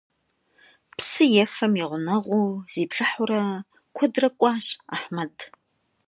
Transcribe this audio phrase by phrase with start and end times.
[0.97, 3.41] Psı 'ufem yi ğuneğuu, ziplhıhuure,
[3.95, 5.35] kuedre k'uaş Ahmed.